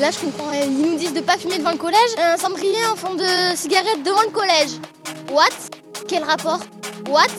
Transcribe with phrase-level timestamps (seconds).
[0.00, 0.52] Là, je comprends.
[0.52, 1.98] Ils nous disent de pas fumer devant le collège.
[2.18, 4.72] Un cendrier en fond de cigarette devant le collège.
[5.30, 5.48] What?
[6.06, 6.60] Quel rapport?
[7.08, 7.30] What?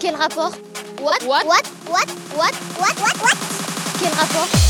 [0.00, 0.52] Quel rapport?
[1.00, 1.44] What What?
[1.46, 1.62] What?
[1.88, 2.06] What?
[2.36, 2.54] What?
[2.78, 2.96] What?
[3.00, 3.16] What?
[3.22, 3.38] What?
[4.00, 4.69] Quel rapport?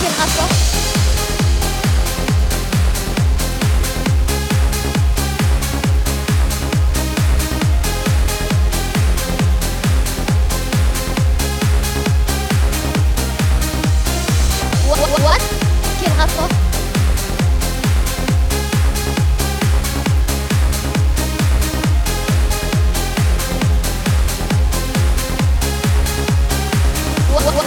[0.00, 0.48] Quel rapport
[14.86, 14.98] What,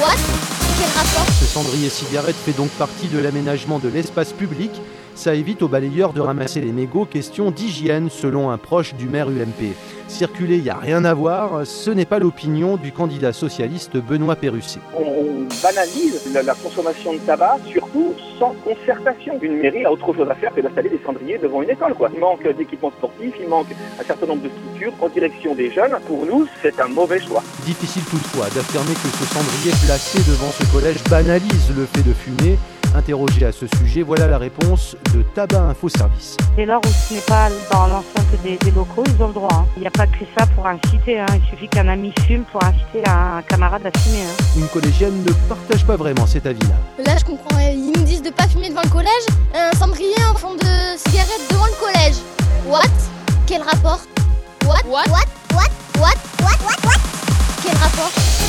[0.01, 0.17] what,
[0.77, 1.20] Quel rapport
[1.52, 4.71] cendrier cigarette fait donc partie de l'aménagement de l'espace public.
[5.15, 7.05] Ça évite aux balayeurs de ramasser les mégots.
[7.05, 9.73] Question d'hygiène selon un proche du maire UMP.
[10.07, 11.65] Circuler, il n'y a rien à voir.
[11.65, 14.79] Ce n'est pas l'opinion du candidat socialiste Benoît Perusset.
[14.97, 19.38] on banalise la, la consommation de tabac, surtout sans concertation.
[19.41, 21.94] Une mairie a autre chose à faire que d'installer des cendriers devant une école.
[21.94, 22.09] Quoi.
[22.13, 23.67] Il manque d'équipements sportifs, il manque
[24.00, 25.95] un certain nombre de structures en direction des jeunes.
[26.07, 27.44] Pour nous, c'est un mauvais choix.
[27.66, 32.57] Difficile toutefois d'affirmer que ce cendrier placé devant ce collège banalise le fait de fumer.
[32.94, 36.35] Interrogé à ce sujet, voilà la réponse de Tabac Info Service.
[36.57, 39.50] Dès lors où ce n'est pas dans l'enceinte des, locaux, ils ont le droit.
[39.53, 39.66] Hein.
[39.78, 41.19] Il n'y a pas que ça pour inciter.
[41.19, 41.25] Hein.
[41.35, 44.24] Il suffit qu'un ami fume pour inciter un camarade à fumer.
[44.24, 44.44] Hein.
[44.57, 46.75] Une collégienne ne partage pas vraiment cet avis-là.
[47.06, 47.57] Là, je comprends.
[47.57, 49.25] Euh, ils nous disent de pas fumer devant le collège.
[49.56, 52.18] Euh, un cendrier en forme de cigarette devant le collège.
[52.68, 52.91] What?
[53.47, 54.01] Quel rapport?
[54.66, 54.84] What?
[54.85, 55.07] What?
[55.07, 55.28] What?
[55.53, 55.72] What?
[55.97, 56.18] What?
[56.41, 56.85] What?
[56.85, 57.00] What?
[57.63, 58.41] Quel rapport?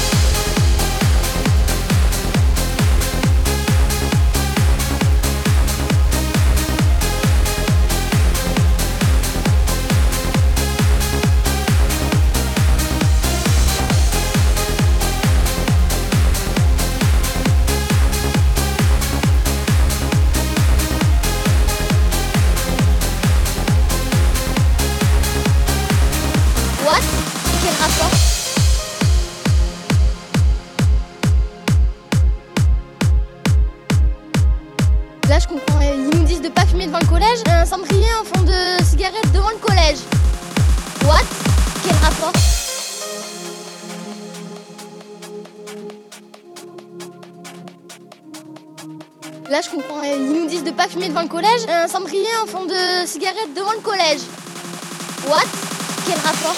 [36.43, 37.39] De pas fumer devant le collège.
[37.47, 39.99] Un cendrier en fond de cigarette devant le collège.
[41.05, 41.23] What?
[41.85, 42.33] Quel rapport?
[49.51, 50.03] Là, je comprends.
[50.03, 51.63] Ils nous disent de pas fumer devant le collège.
[51.69, 54.23] Un cendrier en fond de cigarette devant le collège.
[55.29, 55.47] What?
[56.07, 56.57] Quel rapport?